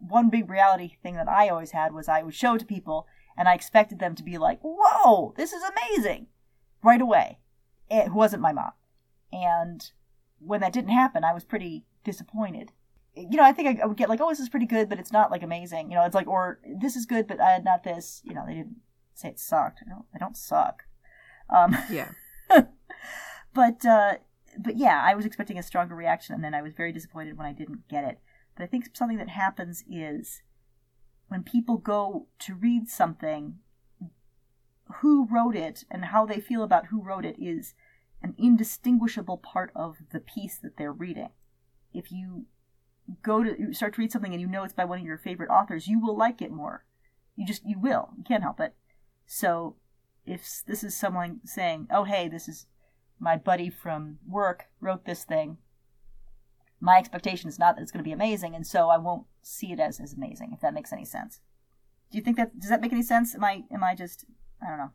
one 0.00 0.30
big 0.30 0.48
reality 0.48 0.96
thing 1.02 1.16
that 1.16 1.28
I 1.28 1.48
always 1.48 1.72
had 1.72 1.92
was 1.92 2.08
I 2.08 2.22
would 2.22 2.34
show 2.34 2.56
to 2.56 2.64
people 2.64 3.06
and 3.36 3.48
I 3.48 3.54
expected 3.54 3.98
them 3.98 4.14
to 4.14 4.22
be 4.22 4.38
like, 4.38 4.60
whoa, 4.62 5.34
this 5.36 5.52
is 5.52 5.62
amazing 5.62 6.28
right 6.82 7.00
away. 7.00 7.38
It 7.90 8.12
wasn't 8.12 8.42
my 8.42 8.52
mom. 8.52 8.72
And 9.32 9.90
when 10.38 10.60
that 10.60 10.72
didn't 10.72 10.90
happen, 10.90 11.24
I 11.24 11.34
was 11.34 11.44
pretty 11.44 11.84
disappointed. 12.04 12.72
You 13.16 13.36
know, 13.36 13.44
I 13.44 13.52
think 13.52 13.80
I, 13.80 13.86
would 13.86 13.96
get 13.96 14.08
like, 14.08 14.20
oh, 14.20 14.28
this 14.28 14.40
is 14.40 14.48
pretty 14.48 14.66
good, 14.66 14.88
but 14.88 14.98
it's 14.98 15.12
not 15.12 15.30
like 15.30 15.42
amazing. 15.42 15.90
You 15.90 15.96
know, 15.96 16.04
it's 16.04 16.14
like, 16.14 16.26
or 16.26 16.60
this 16.64 16.96
is 16.96 17.06
good, 17.06 17.26
but 17.26 17.40
I 17.40 17.50
had 17.50 17.64
not 17.64 17.84
this. 17.84 18.22
You 18.24 18.34
know, 18.34 18.44
they 18.46 18.54
didn't 18.54 18.76
say 19.14 19.28
it 19.28 19.40
sucked. 19.40 19.80
I 19.84 19.90
don't, 19.90 20.04
I 20.14 20.18
don't 20.18 20.36
suck. 20.36 20.84
Um, 21.50 21.76
yeah. 21.90 22.12
but 23.54 23.84
uh, 23.84 24.14
but 24.58 24.76
yeah, 24.76 25.00
I 25.02 25.14
was 25.14 25.26
expecting 25.26 25.58
a 25.58 25.62
stronger 25.62 25.94
reaction, 25.94 26.34
and 26.34 26.44
then 26.44 26.54
I 26.54 26.62
was 26.62 26.74
very 26.74 26.92
disappointed 26.92 27.36
when 27.36 27.46
I 27.46 27.52
didn't 27.52 27.88
get 27.88 28.04
it. 28.04 28.18
But 28.56 28.64
I 28.64 28.66
think 28.66 28.90
something 28.94 29.18
that 29.18 29.30
happens 29.30 29.84
is 29.90 30.42
when 31.28 31.42
people 31.42 31.76
go 31.76 32.26
to 32.40 32.54
read 32.54 32.88
something, 32.88 33.56
who 35.00 35.26
wrote 35.26 35.56
it 35.56 35.84
and 35.90 36.06
how 36.06 36.26
they 36.26 36.40
feel 36.40 36.62
about 36.62 36.86
who 36.86 37.02
wrote 37.02 37.24
it 37.24 37.36
is 37.38 37.74
an 38.22 38.34
indistinguishable 38.38 39.38
part 39.38 39.70
of 39.74 39.98
the 40.12 40.20
piece 40.20 40.58
that 40.58 40.76
they're 40.76 40.92
reading. 40.92 41.30
If 41.92 42.10
you 42.10 42.46
go 43.22 43.42
to 43.42 43.72
start 43.74 43.94
to 43.94 44.00
read 44.00 44.12
something 44.12 44.32
and 44.32 44.40
you 44.40 44.46
know 44.46 44.64
it's 44.64 44.72
by 44.72 44.84
one 44.84 44.98
of 44.98 45.04
your 45.04 45.18
favorite 45.18 45.50
authors, 45.50 45.88
you 45.88 46.00
will 46.00 46.16
like 46.16 46.40
it 46.40 46.50
more. 46.50 46.84
You 47.36 47.46
just 47.46 47.64
you 47.64 47.78
will. 47.78 48.10
You 48.16 48.24
can't 48.24 48.42
help 48.42 48.60
it. 48.60 48.74
So 49.26 49.76
if 50.26 50.62
this 50.66 50.84
is 50.84 50.96
someone 50.96 51.40
saying, 51.44 51.88
"Oh, 51.90 52.04
hey, 52.04 52.28
this 52.28 52.48
is 52.48 52.66
my 53.18 53.36
buddy 53.36 53.70
from 53.70 54.18
work 54.26 54.66
wrote 54.80 55.04
this 55.04 55.24
thing," 55.24 55.58
my 56.80 56.98
expectation 56.98 57.48
is 57.48 57.58
not 57.58 57.76
that 57.76 57.82
it's 57.82 57.92
going 57.92 58.02
to 58.02 58.08
be 58.08 58.12
amazing, 58.12 58.54
and 58.54 58.66
so 58.66 58.88
I 58.88 58.98
won't 58.98 59.26
see 59.42 59.72
it 59.72 59.80
as 59.80 60.00
as 60.00 60.12
amazing. 60.12 60.52
If 60.52 60.60
that 60.60 60.74
makes 60.74 60.92
any 60.92 61.04
sense. 61.04 61.40
Do 62.10 62.18
you 62.18 62.24
think 62.24 62.36
that 62.36 62.58
does 62.58 62.70
that 62.70 62.80
make 62.80 62.92
any 62.92 63.02
sense? 63.02 63.34
Am 63.34 63.44
I 63.44 63.64
am 63.72 63.82
I 63.82 63.94
just 63.94 64.24
I 64.62 64.68
don't 64.68 64.78
know. 64.78 64.92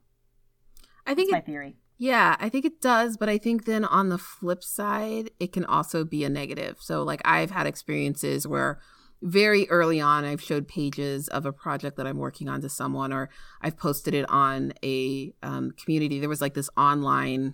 I 1.06 1.16
think 1.16 1.32
That's 1.32 1.44
my 1.44 1.52
theory. 1.52 1.78
Yeah, 1.98 2.38
I 2.40 2.48
think 2.48 2.64
it 2.64 2.80
does, 2.80 3.18
but 3.18 3.28
I 3.28 3.38
think 3.38 3.66
then 3.66 3.84
on 3.84 4.08
the 4.08 4.18
flip 4.18 4.64
side, 4.64 5.32
it 5.38 5.52
can 5.52 5.66
also 5.66 6.06
be 6.06 6.24
a 6.24 6.30
negative. 6.30 6.78
So 6.80 7.04
like 7.04 7.22
I've 7.26 7.52
had 7.52 7.68
experiences 7.68 8.48
where 8.48 8.80
very 9.22 9.70
early 9.70 10.00
on 10.00 10.24
i've 10.24 10.42
showed 10.42 10.68
pages 10.68 11.28
of 11.30 11.46
a 11.46 11.52
project 11.52 11.98
that 11.98 12.08
i'm 12.08 12.18
working 12.18 12.48
on 12.48 12.62
to 12.62 12.70
someone 12.70 13.12
or 13.12 13.30
i've 13.62 13.78
posted 13.78 14.14
it 14.14 14.26
on 14.30 14.72
a 14.84 15.34
um, 15.44 15.72
community 15.72 16.20
there 16.20 16.30
was 16.30 16.42
like 16.42 16.54
this 16.54 16.70
online 16.78 17.54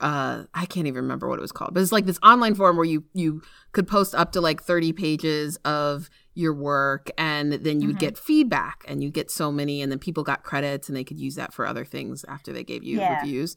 uh 0.00 0.44
i 0.54 0.66
can't 0.66 0.86
even 0.86 1.02
remember 1.02 1.28
what 1.28 1.38
it 1.38 1.42
was 1.42 1.52
called 1.52 1.72
but 1.72 1.80
it's 1.80 1.92
like 1.92 2.06
this 2.06 2.18
online 2.22 2.54
forum 2.54 2.76
where 2.76 2.84
you 2.84 3.04
you 3.14 3.40
could 3.72 3.86
post 3.86 4.14
up 4.14 4.32
to 4.32 4.40
like 4.40 4.62
30 4.62 4.92
pages 4.92 5.56
of 5.64 6.10
your 6.34 6.52
work 6.52 7.10
and 7.16 7.52
then 7.52 7.80
you 7.80 7.88
would 7.88 7.96
mm-hmm. 7.96 8.06
get 8.06 8.18
feedback 8.18 8.84
and 8.86 9.02
you 9.02 9.10
get 9.10 9.30
so 9.30 9.50
many 9.50 9.82
and 9.82 9.90
then 9.90 9.98
people 9.98 10.22
got 10.22 10.42
credits 10.42 10.88
and 10.88 10.96
they 10.96 11.04
could 11.04 11.18
use 11.18 11.34
that 11.36 11.52
for 11.52 11.66
other 11.66 11.84
things 11.84 12.24
after 12.28 12.52
they 12.52 12.64
gave 12.64 12.84
you 12.84 12.98
yeah. 12.98 13.20
reviews 13.20 13.56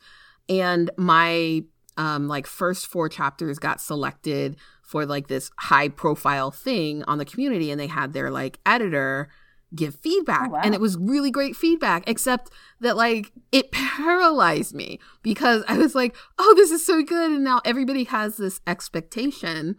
and 0.49 0.91
my 0.97 1.63
um 1.97 2.27
like 2.27 2.47
first 2.47 2.87
four 2.87 3.09
chapters 3.09 3.59
got 3.59 3.81
selected 3.81 4.55
for 4.81 5.05
like 5.05 5.27
this 5.27 5.51
high 5.59 5.89
profile 5.89 6.51
thing 6.51 7.03
on 7.03 7.17
the 7.17 7.25
community 7.25 7.71
and 7.71 7.79
they 7.79 7.87
had 7.87 8.13
their 8.13 8.29
like 8.29 8.59
editor 8.65 9.29
give 9.75 9.95
feedback. 9.95 10.49
Oh, 10.49 10.53
wow. 10.53 10.61
And 10.63 10.73
it 10.73 10.81
was 10.81 10.97
really 10.97 11.31
great 11.31 11.55
feedback, 11.55 12.03
except 12.07 12.51
that 12.81 12.95
like 12.95 13.31
it 13.51 13.71
paralyzed 13.71 14.73
me 14.73 14.99
because 15.21 15.63
I 15.67 15.77
was 15.77 15.95
like, 15.95 16.15
oh, 16.37 16.53
this 16.55 16.71
is 16.71 16.85
so 16.85 17.01
good. 17.01 17.31
And 17.31 17.43
now 17.43 17.61
everybody 17.65 18.03
has 18.05 18.37
this 18.37 18.61
expectation 18.67 19.77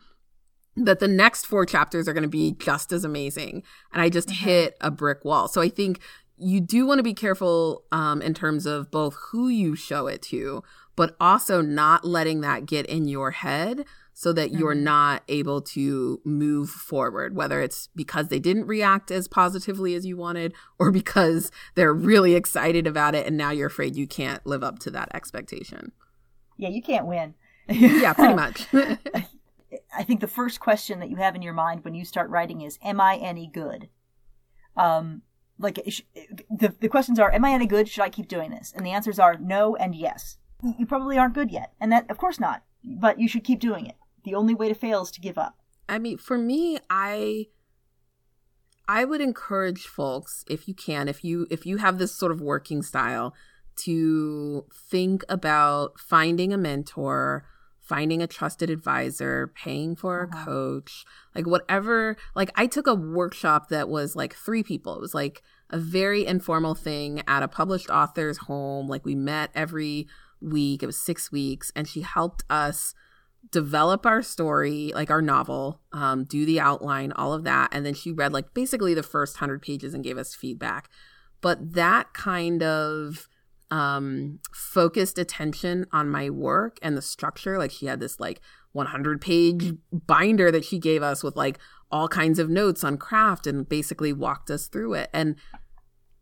that 0.76 0.99
the 0.99 1.09
next 1.09 1.47
four 1.47 1.64
chapters 1.64 2.09
are 2.09 2.12
going 2.12 2.23
to 2.23 2.28
be 2.28 2.52
just 2.59 2.92
as 2.92 3.04
amazing. 3.04 3.62
And 3.92 4.02
I 4.02 4.09
just 4.09 4.28
mm-hmm. 4.28 4.44
hit 4.44 4.76
a 4.80 4.90
brick 4.90 5.25
wall. 5.25 5.47
So 5.47 5.61
I 5.61 5.68
think 5.68 6.00
you 6.36 6.60
do 6.60 6.86
want 6.86 6.98
to 6.98 7.02
be 7.02 7.14
careful 7.14 7.84
um, 7.92 8.20
in 8.20 8.34
terms 8.34 8.66
of 8.66 8.90
both 8.90 9.14
who 9.30 9.48
you 9.48 9.76
show 9.76 10.06
it 10.06 10.22
to, 10.22 10.62
but 10.96 11.16
also 11.20 11.60
not 11.60 12.04
letting 12.04 12.40
that 12.40 12.66
get 12.66 12.86
in 12.86 13.06
your 13.08 13.32
head 13.32 13.84
so 14.12 14.32
that 14.32 14.50
mm-hmm. 14.50 14.60
you're 14.60 14.74
not 14.74 15.22
able 15.28 15.60
to 15.60 16.20
move 16.24 16.70
forward, 16.70 17.34
whether 17.34 17.60
it's 17.60 17.88
because 17.96 18.28
they 18.28 18.38
didn't 18.38 18.66
react 18.66 19.10
as 19.10 19.26
positively 19.26 19.94
as 19.94 20.06
you 20.06 20.16
wanted 20.16 20.54
or 20.78 20.90
because 20.90 21.50
they're 21.74 21.92
really 21.92 22.34
excited 22.34 22.86
about 22.86 23.14
it 23.14 23.26
and 23.26 23.36
now 23.36 23.50
you're 23.50 23.66
afraid 23.66 23.96
you 23.96 24.06
can't 24.06 24.44
live 24.46 24.62
up 24.62 24.78
to 24.78 24.90
that 24.90 25.08
expectation. 25.14 25.92
Yeah, 26.56 26.68
you 26.68 26.82
can't 26.82 27.06
win. 27.06 27.34
yeah, 27.68 28.12
pretty 28.12 28.34
much. 28.34 28.66
I 29.96 30.04
think 30.04 30.20
the 30.20 30.28
first 30.28 30.60
question 30.60 31.00
that 31.00 31.10
you 31.10 31.16
have 31.16 31.34
in 31.34 31.42
your 31.42 31.52
mind 31.52 31.84
when 31.84 31.94
you 31.94 32.04
start 32.04 32.30
writing 32.30 32.60
is, 32.60 32.78
Am 32.82 33.00
I 33.00 33.16
any 33.16 33.48
good? 33.52 33.88
Um, 34.76 35.22
like 35.58 35.76
the, 35.76 36.75
the 36.80 36.88
questions 36.88 37.18
are, 37.18 37.32
Am 37.32 37.44
I 37.44 37.52
any 37.52 37.66
good? 37.66 37.88
Should 37.88 38.02
I 38.02 38.08
keep 38.08 38.28
doing 38.28 38.50
this? 38.50 38.73
And 38.75 38.84
the 38.84 38.90
answers 38.90 39.18
are 39.18 39.37
no 39.38 39.76
and 39.76 39.94
yes. 39.94 40.38
You 40.78 40.87
probably 40.87 41.18
aren't 41.18 41.34
good 41.34 41.50
yet. 41.50 41.73
And 41.80 41.92
that, 41.92 42.11
of 42.11 42.16
course 42.18 42.40
not. 42.40 42.62
But 42.82 43.18
you 43.18 43.28
should 43.28 43.44
keep 43.44 43.61
doing 43.61 43.87
it 43.87 43.96
the 44.25 44.34
only 44.34 44.54
way 44.54 44.68
to 44.68 44.75
fail 44.75 45.02
is 45.02 45.11
to 45.12 45.20
give 45.20 45.38
up. 45.38 45.58
I 45.88 45.99
mean, 45.99 46.18
for 46.18 46.37
me, 46.37 46.78
I 46.90 47.46
I 48.88 49.04
would 49.04 49.20
encourage 49.20 49.82
folks 49.82 50.44
if 50.49 50.66
you 50.66 50.75
can, 50.75 51.08
if 51.08 51.23
you 51.23 51.46
if 51.50 51.64
you 51.64 51.76
have 51.76 51.99
this 51.99 52.14
sort 52.14 52.32
of 52.32 52.40
working 52.40 52.82
style 52.82 53.34
to 53.76 54.66
think 54.73 55.25
about 55.28 55.99
finding 55.99 56.52
a 56.52 56.58
mentor, 56.58 57.44
finding 57.84 58.22
a 58.22 58.26
trusted 58.26 58.70
advisor, 58.70 59.52
paying 59.54 59.94
for 59.94 60.22
a 60.22 60.28
uh-huh. 60.28 60.44
coach, 60.44 61.04
like 61.34 61.46
whatever. 61.46 62.16
Like 62.34 62.50
I 62.54 62.66
took 62.66 62.86
a 62.86 62.94
workshop 62.94 63.68
that 63.68 63.88
was 63.88 64.16
like 64.16 64.34
three 64.34 64.62
people. 64.62 64.96
It 64.96 65.00
was 65.00 65.14
like 65.14 65.42
a 65.70 65.78
very 65.78 66.26
informal 66.26 66.74
thing 66.74 67.22
at 67.28 67.42
a 67.42 67.48
published 67.48 67.90
author's 67.90 68.38
home. 68.38 68.88
Like 68.88 69.04
we 69.04 69.14
met 69.14 69.50
every 69.54 70.06
week. 70.40 70.82
It 70.82 70.86
was 70.86 70.96
6 70.96 71.30
weeks 71.30 71.72
and 71.76 71.86
she 71.86 72.00
helped 72.00 72.44
us 72.48 72.94
develop 73.50 74.06
our 74.06 74.22
story, 74.22 74.90
like 74.94 75.10
our 75.10 75.20
novel, 75.20 75.80
um, 75.92 76.24
do 76.24 76.46
the 76.46 76.60
outline, 76.60 77.12
all 77.12 77.34
of 77.34 77.44
that. 77.44 77.68
And 77.72 77.84
then 77.84 77.92
she 77.92 78.10
read 78.10 78.32
like 78.32 78.54
basically 78.54 78.94
the 78.94 79.02
first 79.02 79.36
100 79.36 79.60
pages 79.60 79.92
and 79.92 80.02
gave 80.02 80.16
us 80.16 80.34
feedback. 80.34 80.88
But 81.42 81.74
that 81.74 82.14
kind 82.14 82.62
of 82.62 83.28
um, 83.71 84.40
focused 84.52 85.18
attention 85.18 85.87
on 85.92 86.09
my 86.09 86.30
work 86.30 86.78
and 86.83 86.97
the 86.97 87.02
structure, 87.02 87.59
like 87.59 87.71
she 87.71 87.87
had 87.87 88.00
this 88.00 88.21
like 88.21 88.40
100 88.73 89.21
page 89.21 89.75
binder 89.92 90.50
that 90.50 90.64
she 90.64 90.78
gave 90.78 91.02
us 91.02 91.23
with 91.23 91.37
like 91.37 91.59
all 91.90 92.09
kinds 92.09 92.38
of 92.38 92.50
notes 92.50 92.83
on 92.83 92.97
craft 92.97 93.47
and 93.47 93.68
basically 93.68 94.12
walked 94.12 94.50
us 94.50 94.66
through 94.66 94.94
it. 94.94 95.11
And 95.12 95.37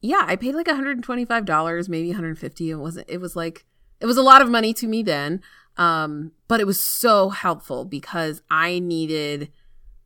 yeah, 0.01 0.25
I 0.27 0.37
paid 0.37 0.55
like 0.55 0.67
$125, 0.67 1.89
maybe 1.89 2.09
150. 2.09 2.71
It 2.71 2.75
wasn't, 2.75 3.09
it 3.09 3.21
was 3.21 3.37
like, 3.37 3.65
it 4.01 4.07
was 4.07 4.17
a 4.17 4.23
lot 4.23 4.43
of 4.43 4.51
money 4.51 4.75
to 4.75 4.87
me 4.87 5.03
then. 5.03 5.41
Um, 5.77 6.33
but 6.49 6.61
it 6.61 6.67
was 6.67 6.81
so 6.81 7.31
helpful 7.31 7.85
because 7.85 8.43
I 8.51 8.79
needed 8.81 9.51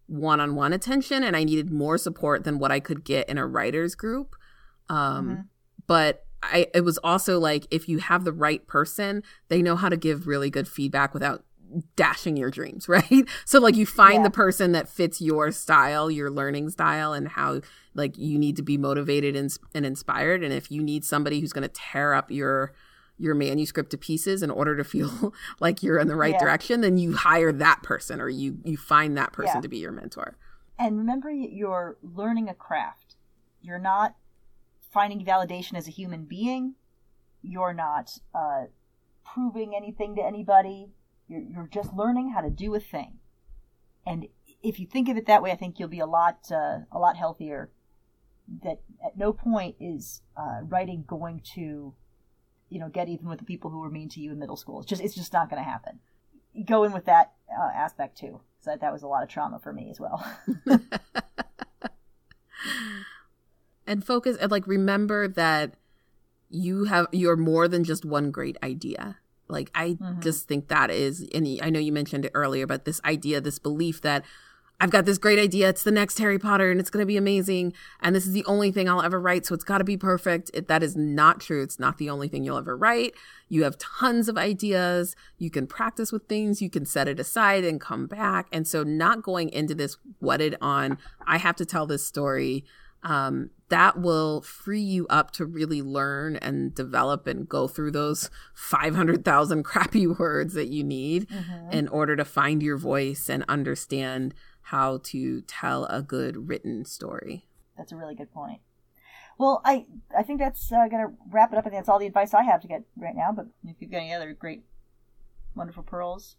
one 0.06 0.38
on 0.38 0.54
one 0.54 0.72
attention 0.72 1.24
and 1.24 1.36
I 1.36 1.42
needed 1.44 1.72
more 1.72 1.98
support 1.98 2.44
than 2.44 2.58
what 2.58 2.70
I 2.70 2.78
could 2.78 3.04
get 3.04 3.28
in 3.28 3.38
a 3.38 3.46
writer's 3.46 3.94
group. 3.94 4.36
Um, 4.88 5.28
mm-hmm. 5.28 5.40
But 5.86 6.25
I, 6.50 6.66
it 6.74 6.82
was 6.82 6.98
also 6.98 7.38
like 7.38 7.66
if 7.70 7.88
you 7.88 7.98
have 7.98 8.24
the 8.24 8.32
right 8.32 8.66
person, 8.66 9.22
they 9.48 9.62
know 9.62 9.76
how 9.76 9.88
to 9.88 9.96
give 9.96 10.26
really 10.26 10.50
good 10.50 10.68
feedback 10.68 11.14
without 11.14 11.44
dashing 11.96 12.36
your 12.36 12.50
dreams, 12.50 12.88
right? 12.88 13.28
So 13.44 13.58
like 13.60 13.76
you 13.76 13.86
find 13.86 14.16
yeah. 14.16 14.22
the 14.24 14.30
person 14.30 14.72
that 14.72 14.88
fits 14.88 15.20
your 15.20 15.50
style, 15.52 16.10
your 16.10 16.30
learning 16.30 16.70
style 16.70 17.12
and 17.12 17.28
how 17.28 17.60
like 17.94 18.16
you 18.18 18.38
need 18.38 18.56
to 18.56 18.62
be 18.62 18.76
motivated 18.76 19.36
and, 19.36 19.56
and 19.74 19.86
inspired 19.86 20.42
and 20.44 20.52
if 20.52 20.70
you 20.70 20.82
need 20.82 21.04
somebody 21.04 21.40
who's 21.40 21.52
going 21.52 21.62
to 21.62 21.68
tear 21.74 22.14
up 22.14 22.30
your 22.30 22.72
your 23.18 23.34
manuscript 23.34 23.90
to 23.90 23.96
pieces 23.98 24.42
in 24.42 24.50
order 24.50 24.76
to 24.76 24.84
feel 24.84 25.32
like 25.60 25.82
you're 25.82 25.98
in 25.98 26.08
the 26.08 26.16
right 26.16 26.34
yeah. 26.34 26.38
direction, 26.40 26.82
then 26.82 26.98
you 26.98 27.14
hire 27.14 27.52
that 27.52 27.82
person 27.82 28.20
or 28.20 28.28
you 28.28 28.58
you 28.64 28.76
find 28.76 29.16
that 29.16 29.32
person 29.32 29.56
yeah. 29.56 29.60
to 29.62 29.68
be 29.68 29.78
your 29.78 29.92
mentor. 29.92 30.36
And 30.78 30.98
remember, 30.98 31.30
you're 31.30 31.96
learning 32.02 32.48
a 32.48 32.54
craft. 32.54 33.16
You're 33.62 33.78
not 33.78 34.14
finding 34.90 35.24
validation 35.24 35.74
as 35.74 35.88
a 35.88 35.92
human 35.92 36.24
being. 36.24 36.74
You're 37.42 37.74
not 37.74 38.18
uh, 38.34 38.64
proving 39.24 39.74
anything 39.76 40.16
to 40.16 40.22
anybody. 40.22 40.88
You're, 41.28 41.40
you're 41.40 41.68
just 41.72 41.92
learning 41.92 42.30
how 42.30 42.40
to 42.40 42.50
do 42.50 42.74
a 42.74 42.80
thing. 42.80 43.18
And 44.06 44.28
if 44.62 44.78
you 44.78 44.86
think 44.86 45.08
of 45.08 45.16
it 45.16 45.26
that 45.26 45.42
way, 45.42 45.50
I 45.50 45.56
think 45.56 45.78
you'll 45.78 45.88
be 45.88 46.00
a 46.00 46.06
lot 46.06 46.50
uh, 46.50 46.80
a 46.92 46.98
lot 46.98 47.16
healthier. 47.16 47.70
That 48.62 48.80
at 49.04 49.18
no 49.18 49.32
point 49.32 49.74
is 49.80 50.22
uh, 50.36 50.60
writing 50.62 51.04
going 51.06 51.42
to 51.54 51.94
you 52.68 52.80
know 52.80 52.88
get 52.88 53.08
even 53.08 53.28
with 53.28 53.40
the 53.40 53.44
people 53.44 53.70
who 53.70 53.80
were 53.80 53.90
mean 53.90 54.08
to 54.10 54.20
you 54.20 54.32
in 54.32 54.38
middle 54.38 54.56
school. 54.56 54.80
It's 54.80 54.88
just 54.88 55.02
it's 55.02 55.14
just 55.14 55.32
not 55.32 55.50
going 55.50 55.62
to 55.62 55.68
happen. 55.68 55.98
Go 56.64 56.84
in 56.84 56.92
with 56.92 57.06
that 57.06 57.32
uh, 57.50 57.70
aspect 57.74 58.18
too. 58.18 58.40
So 58.60 58.70
that, 58.70 58.80
that 58.80 58.92
was 58.92 59.02
a 59.02 59.08
lot 59.08 59.22
of 59.22 59.28
trauma 59.28 59.58
for 59.58 59.72
me 59.72 59.90
as 59.90 60.00
well. 60.00 60.24
and 63.86 64.04
focus 64.04 64.36
and 64.38 64.50
like 64.50 64.66
remember 64.66 65.28
that 65.28 65.74
you 66.48 66.84
have 66.84 67.06
you're 67.12 67.36
more 67.36 67.68
than 67.68 67.84
just 67.84 68.04
one 68.04 68.30
great 68.30 68.56
idea. 68.62 69.18
Like 69.48 69.70
I 69.74 69.90
mm-hmm. 69.90 70.20
just 70.20 70.48
think 70.48 70.68
that 70.68 70.90
is 70.90 71.28
and 71.34 71.46
I 71.62 71.70
know 71.70 71.80
you 71.80 71.92
mentioned 71.92 72.24
it 72.24 72.32
earlier 72.34 72.66
but 72.66 72.84
this 72.84 73.00
idea 73.04 73.40
this 73.40 73.58
belief 73.58 74.00
that 74.02 74.24
I've 74.78 74.90
got 74.90 75.06
this 75.06 75.16
great 75.16 75.38
idea. 75.38 75.70
It's 75.70 75.84
the 75.84 75.90
next 75.90 76.18
Harry 76.18 76.38
Potter 76.38 76.70
and 76.70 76.78
it's 76.78 76.90
going 76.90 77.02
to 77.02 77.06
be 77.06 77.16
amazing. 77.16 77.72
And 78.00 78.14
this 78.14 78.26
is 78.26 78.32
the 78.32 78.44
only 78.44 78.70
thing 78.70 78.88
I'll 78.88 79.00
ever 79.00 79.18
write. 79.18 79.46
So 79.46 79.54
it's 79.54 79.64
got 79.64 79.78
to 79.78 79.84
be 79.84 79.96
perfect. 79.96 80.50
It, 80.52 80.68
that 80.68 80.82
is 80.82 80.94
not 80.94 81.40
true. 81.40 81.62
It's 81.62 81.78
not 81.78 81.96
the 81.96 82.10
only 82.10 82.28
thing 82.28 82.44
you'll 82.44 82.58
ever 82.58 82.76
write. 82.76 83.14
You 83.48 83.64
have 83.64 83.78
tons 83.78 84.28
of 84.28 84.36
ideas. 84.36 85.16
You 85.38 85.50
can 85.50 85.66
practice 85.66 86.12
with 86.12 86.28
things. 86.28 86.60
You 86.60 86.68
can 86.68 86.84
set 86.84 87.08
it 87.08 87.18
aside 87.18 87.64
and 87.64 87.80
come 87.80 88.06
back. 88.06 88.48
And 88.52 88.68
so, 88.68 88.82
not 88.82 89.22
going 89.22 89.48
into 89.48 89.74
this 89.74 89.96
wedded 90.20 90.56
on, 90.60 90.98
I 91.26 91.38
have 91.38 91.56
to 91.56 91.64
tell 91.64 91.86
this 91.86 92.06
story. 92.06 92.64
Um, 93.02 93.50
that 93.68 93.98
will 93.98 94.40
free 94.40 94.80
you 94.80 95.06
up 95.08 95.30
to 95.32 95.44
really 95.44 95.82
learn 95.82 96.36
and 96.36 96.74
develop 96.74 97.26
and 97.26 97.48
go 97.48 97.66
through 97.66 97.90
those 97.90 98.30
500,000 98.54 99.62
crappy 99.64 100.06
words 100.06 100.54
that 100.54 100.68
you 100.68 100.84
need 100.84 101.28
mm-hmm. 101.28 101.70
in 101.72 101.88
order 101.88 102.14
to 102.16 102.24
find 102.24 102.62
your 102.62 102.76
voice 102.76 103.28
and 103.28 103.44
understand 103.48 104.34
how 104.62 104.98
to 105.04 105.40
tell 105.42 105.84
a 105.86 106.02
good 106.02 106.48
written 106.48 106.84
story. 106.84 107.46
That's 107.76 107.92
a 107.92 107.96
really 107.96 108.14
good 108.14 108.32
point. 108.32 108.60
Well, 109.38 109.60
I 109.64 109.86
I 110.16 110.22
think 110.22 110.40
that's 110.40 110.72
uh, 110.72 110.88
going 110.88 111.06
to 111.06 111.12
wrap 111.30 111.52
it 111.52 111.58
up. 111.58 111.66
I 111.66 111.68
think 111.68 111.80
that's 111.80 111.88
all 111.88 111.98
the 111.98 112.06
advice 112.06 112.32
I 112.32 112.42
have 112.42 112.62
to 112.62 112.68
get 112.68 112.84
right 112.96 113.14
now. 113.14 113.32
But 113.32 113.48
if 113.64 113.76
you've 113.80 113.90
got 113.90 113.98
any 113.98 114.14
other 114.14 114.32
great, 114.32 114.64
wonderful 115.54 115.82
pearls, 115.82 116.36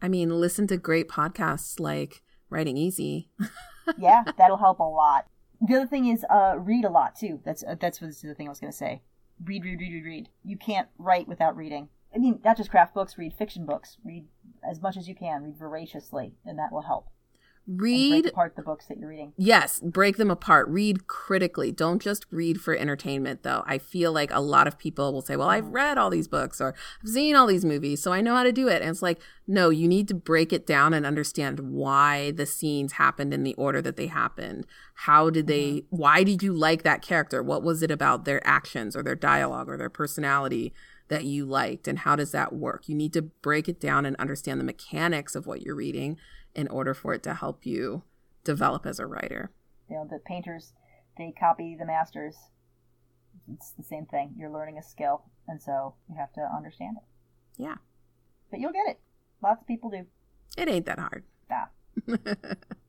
I 0.00 0.08
mean, 0.08 0.30
listen 0.30 0.66
to 0.68 0.78
great 0.78 1.08
podcasts 1.08 1.78
like 1.78 2.22
Writing 2.48 2.78
Easy. 2.78 3.28
yeah, 3.98 4.24
that'll 4.38 4.56
help 4.56 4.80
a 4.80 4.84
lot. 4.84 5.26
The 5.60 5.74
other 5.76 5.86
thing 5.86 6.06
is 6.06 6.24
uh, 6.30 6.54
read 6.58 6.84
a 6.84 6.90
lot 6.90 7.16
too. 7.16 7.40
That's 7.44 7.62
uh, 7.62 7.76
that's 7.78 7.98
the 7.98 8.34
thing 8.34 8.46
I 8.46 8.50
was 8.50 8.60
going 8.60 8.72
to 8.72 8.76
say. 8.76 9.02
Read, 9.44 9.64
read, 9.64 9.80
read, 9.80 9.92
read, 9.92 10.04
read. 10.04 10.28
You 10.44 10.56
can't 10.56 10.88
write 10.98 11.28
without 11.28 11.56
reading. 11.56 11.88
I 12.14 12.18
mean, 12.18 12.40
not 12.44 12.56
just 12.56 12.70
craft 12.70 12.94
books. 12.94 13.18
Read 13.18 13.34
fiction 13.34 13.66
books. 13.66 13.98
Read 14.04 14.26
as 14.68 14.80
much 14.80 14.96
as 14.96 15.08
you 15.08 15.14
can. 15.14 15.42
Read 15.42 15.56
voraciously, 15.58 16.34
and 16.44 16.58
that 16.58 16.72
will 16.72 16.82
help 16.82 17.08
read 17.66 18.26
apart 18.26 18.56
the 18.56 18.62
books 18.62 18.86
that 18.86 18.98
you're 18.98 19.08
reading. 19.08 19.32
Yes 19.36 19.80
break 19.80 20.16
them 20.16 20.30
apart. 20.30 20.68
Read 20.68 21.06
critically. 21.06 21.70
Don't 21.70 22.00
just 22.00 22.26
read 22.30 22.60
for 22.60 22.74
entertainment 22.74 23.42
though. 23.42 23.62
I 23.66 23.78
feel 23.78 24.12
like 24.12 24.32
a 24.32 24.40
lot 24.40 24.66
of 24.66 24.78
people 24.78 25.12
will 25.12 25.22
say 25.22 25.36
well 25.36 25.48
i've 25.48 25.64
mm-hmm. 25.64 25.74
read 25.74 25.98
all 25.98 26.10
these 26.10 26.28
books 26.28 26.60
or 26.60 26.74
i've 27.02 27.08
seen 27.08 27.36
all 27.36 27.46
these 27.46 27.64
movies 27.64 28.02
so 28.02 28.12
i 28.12 28.20
know 28.20 28.34
how 28.34 28.42
to 28.42 28.52
do 28.52 28.68
it. 28.68 28.82
And 28.82 28.90
it's 28.90 29.02
like 29.02 29.20
no 29.46 29.70
you 29.70 29.86
need 29.86 30.08
to 30.08 30.14
break 30.14 30.52
it 30.52 30.66
down 30.66 30.94
and 30.94 31.06
understand 31.06 31.60
why 31.60 32.32
the 32.32 32.46
scenes 32.46 32.92
happened 32.92 33.32
in 33.32 33.42
the 33.42 33.54
order 33.54 33.80
that 33.82 33.96
they 33.96 34.06
happened. 34.06 34.66
How 34.94 35.30
did 35.30 35.46
they 35.46 35.70
mm-hmm. 35.70 35.96
why 35.96 36.24
did 36.24 36.42
you 36.42 36.52
like 36.52 36.82
that 36.82 37.02
character? 37.02 37.42
What 37.42 37.62
was 37.62 37.82
it 37.82 37.90
about 37.90 38.24
their 38.24 38.46
actions 38.46 38.96
or 38.96 39.02
their 39.02 39.16
dialogue 39.16 39.68
or 39.68 39.76
their 39.76 39.90
personality 39.90 40.72
that 41.08 41.24
you 41.24 41.44
liked? 41.44 41.86
And 41.86 42.00
how 42.00 42.16
does 42.16 42.32
that 42.32 42.52
work? 42.54 42.88
You 42.88 42.94
need 42.94 43.12
to 43.12 43.22
break 43.22 43.68
it 43.68 43.80
down 43.80 44.06
and 44.06 44.16
understand 44.16 44.60
the 44.60 44.64
mechanics 44.64 45.34
of 45.34 45.46
what 45.46 45.62
you're 45.62 45.74
reading 45.74 46.16
in 46.54 46.68
order 46.68 46.94
for 46.94 47.14
it 47.14 47.22
to 47.24 47.34
help 47.34 47.64
you 47.64 48.02
develop 48.44 48.86
as 48.86 48.98
a 48.98 49.06
writer. 49.06 49.50
You 49.88 49.96
know, 49.96 50.08
the 50.08 50.18
painters, 50.18 50.72
they 51.16 51.32
copy 51.38 51.76
the 51.78 51.86
masters. 51.86 52.36
It's 53.52 53.70
the 53.72 53.82
same 53.82 54.06
thing. 54.06 54.34
You're 54.36 54.50
learning 54.50 54.78
a 54.78 54.82
skill, 54.82 55.24
and 55.46 55.60
so 55.60 55.94
you 56.08 56.16
have 56.16 56.32
to 56.34 56.40
understand 56.40 56.96
it. 56.98 57.62
Yeah. 57.62 57.76
But 58.50 58.60
you'll 58.60 58.72
get 58.72 58.88
it. 58.88 59.00
Lots 59.42 59.62
of 59.62 59.66
people 59.66 59.90
do. 59.90 60.06
It 60.56 60.68
ain't 60.68 60.86
that 60.86 60.98
hard. 60.98 61.24
Yeah. 61.48 61.66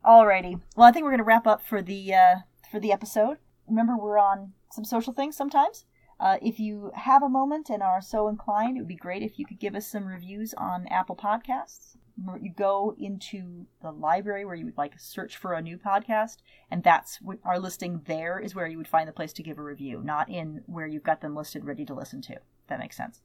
Alrighty. 0.06 0.62
Well, 0.75 0.88
I 0.88 0.91
think 0.91 1.03
we're 1.03 1.12
going 1.12 1.20
to 1.20 1.24
wrap 1.24 1.48
up 1.48 1.62
for 1.62 1.82
the 1.82 2.13
uh, 2.13 2.36
for 2.72 2.80
the 2.80 2.91
episode. 2.91 3.38
Remember, 3.68 3.98
we're 3.98 4.18
on 4.18 4.53
some 4.72 4.86
social 4.86 5.13
things 5.13 5.36
sometimes. 5.36 5.86
Uh, 6.20 6.38
if 6.41 6.60
you 6.60 6.91
have 6.96 7.24
a 7.24 7.30
moment 7.30 7.70
and 7.70 7.82
are 7.82 8.01
so 8.01 8.27
inclined, 8.27 8.77
it 8.77 8.82
would 8.82 8.88
be 8.88 8.96
great 8.96 9.24
if 9.24 9.39
you 9.39 9.46
could 9.46 9.60
give 9.60 9.75
us 9.75 9.88
some 9.88 10.06
reviews 10.06 10.53
on 10.56 10.86
Apple 10.88 11.15
Podcasts. 11.15 11.98
You 12.41 12.51
go 12.56 12.96
into 12.98 13.65
the 13.82 13.91
library 13.91 14.46
where 14.46 14.56
you 14.56 14.65
would 14.65 14.77
like 14.77 14.94
search 15.00 15.38
for 15.38 15.53
a 15.53 15.62
new 15.62 15.77
podcast, 15.77 16.38
and 16.70 16.84
that's 16.84 17.20
our 17.44 17.60
listing 17.60 18.01
there 18.06 18.39
is 18.39 18.56
where 18.56 18.68
you 18.68 18.77
would 18.77 18.88
find 18.88 19.08
the 19.08 19.13
place 19.13 19.34
to 19.34 19.44
give 19.44 19.58
a 19.58 19.63
review, 19.63 20.01
not 20.03 20.30
in 20.30 20.62
where 20.65 20.88
you've 20.88 21.03
got 21.03 21.22
them 21.22 21.36
listed 21.36 21.65
ready 21.65 21.86
to 21.86 21.94
listen 21.94 22.22
to. 22.24 22.36
that 22.68 22.80
makes 22.80 22.96
sense. 22.98 23.22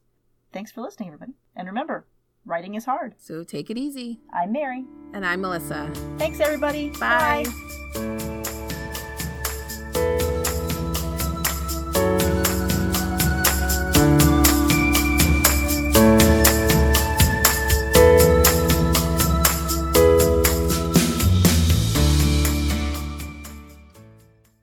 Thanks 0.51 0.71
for 0.71 0.81
listening, 0.81 1.09
everybody. 1.09 1.33
And 1.55 1.67
remember, 1.67 2.05
writing 2.45 2.75
is 2.75 2.85
hard. 2.85 3.15
So 3.17 3.43
take 3.43 3.69
it 3.69 3.77
easy. 3.77 4.19
I'm 4.33 4.51
Mary. 4.51 4.85
And 5.13 5.25
I'm 5.25 5.41
Melissa. 5.41 5.91
Thanks, 6.17 6.39
everybody. 6.39 6.89
Bye. 6.91 7.45
Bye. 7.93 8.36